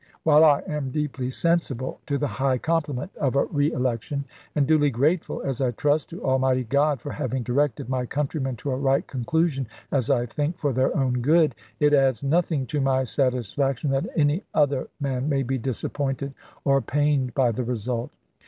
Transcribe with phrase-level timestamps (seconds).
[0.23, 5.43] While I am deeply sensible to the high compliment of a reelection, and duly grateful,
[5.43, 9.47] as I trust, to Almighty God for having directed my countrymen to a right conclu
[9.47, 14.07] sion, as I think, for their own good, it adds nothing to my satisfaction that
[14.15, 16.33] any other man may be disappointed
[16.65, 18.09] or pained by the result.